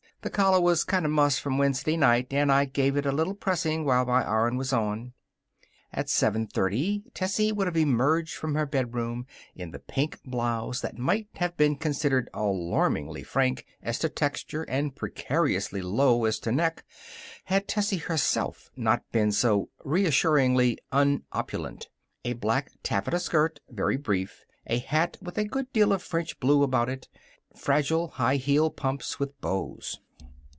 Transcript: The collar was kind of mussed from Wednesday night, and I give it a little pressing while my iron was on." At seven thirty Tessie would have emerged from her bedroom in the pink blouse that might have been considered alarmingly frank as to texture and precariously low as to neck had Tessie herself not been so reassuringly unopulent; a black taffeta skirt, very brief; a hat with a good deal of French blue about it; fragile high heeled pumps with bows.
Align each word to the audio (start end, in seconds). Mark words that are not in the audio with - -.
The 0.23 0.29
collar 0.29 0.61
was 0.61 0.83
kind 0.83 1.03
of 1.03 1.11
mussed 1.11 1.41
from 1.41 1.57
Wednesday 1.57 1.97
night, 1.97 2.27
and 2.31 2.51
I 2.51 2.65
give 2.65 2.95
it 2.95 3.07
a 3.07 3.11
little 3.11 3.33
pressing 3.33 3.83
while 3.85 4.05
my 4.05 4.23
iron 4.23 4.55
was 4.55 4.71
on." 4.71 5.13
At 5.91 6.09
seven 6.11 6.45
thirty 6.45 7.01
Tessie 7.15 7.51
would 7.51 7.65
have 7.65 7.75
emerged 7.75 8.35
from 8.35 8.53
her 8.53 8.67
bedroom 8.67 9.25
in 9.55 9.71
the 9.71 9.79
pink 9.79 10.19
blouse 10.23 10.79
that 10.81 10.95
might 10.95 11.27
have 11.37 11.57
been 11.57 11.75
considered 11.75 12.29
alarmingly 12.35 13.23
frank 13.23 13.65
as 13.81 13.97
to 13.97 14.09
texture 14.09 14.61
and 14.69 14.95
precariously 14.95 15.81
low 15.81 16.25
as 16.25 16.37
to 16.41 16.51
neck 16.51 16.85
had 17.45 17.67
Tessie 17.67 17.97
herself 17.97 18.69
not 18.75 19.11
been 19.11 19.31
so 19.31 19.69
reassuringly 19.83 20.77
unopulent; 20.91 21.89
a 22.23 22.33
black 22.33 22.69
taffeta 22.83 23.19
skirt, 23.19 23.59
very 23.71 23.97
brief; 23.97 24.45
a 24.67 24.77
hat 24.77 25.17
with 25.19 25.39
a 25.39 25.45
good 25.45 25.73
deal 25.73 25.91
of 25.91 26.03
French 26.03 26.39
blue 26.39 26.61
about 26.61 26.89
it; 26.89 27.07
fragile 27.55 28.07
high 28.09 28.35
heeled 28.37 28.77
pumps 28.77 29.17
with 29.19 29.41
bows. 29.41 29.99